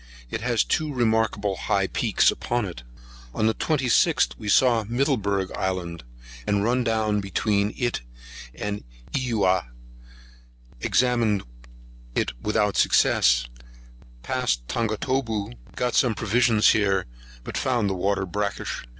It 0.31 0.41
has 0.41 0.63
two 0.63 0.91
remarkable 0.91 1.55
high 1.55 1.85
peaks 1.85 2.31
upon 2.31 2.65
it. 2.65 2.81
On 3.35 3.45
the 3.45 3.53
26th, 3.53 4.33
we 4.35 4.49
saw 4.49 4.83
Middleburg 4.89 5.51
Island, 5.51 6.03
and 6.47 6.63
run 6.63 6.83
down 6.83 7.19
between 7.19 7.71
it 7.77 8.01
and 8.55 8.83
Euah; 9.13 9.67
examined 10.81 11.43
it 12.15 12.31
without 12.41 12.77
success; 12.77 13.45
passed 14.23 14.67
Tongatabu; 14.67 15.53
got 15.75 15.93
some 15.93 16.15
provisions 16.15 16.71
here, 16.71 17.05
but 17.43 17.55
found 17.55 17.87
the 17.87 17.93
water 17.93 18.25
brackish. 18.25 18.83